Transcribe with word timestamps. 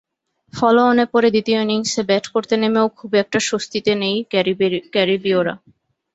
ফলোঅনে 0.53 1.05
পড়ে 1.13 1.29
দ্বিতীয় 1.31 1.59
ইনিংসে 1.61 2.01
ব্যাট 2.09 2.25
করতে 2.27 2.55
নেমেও 2.57 2.87
খুব 2.97 3.11
একটা 3.21 3.39
স্বস্তিতে 3.49 3.91
নেই 4.01 4.15
ক্যারিবীয়রা। 4.93 5.53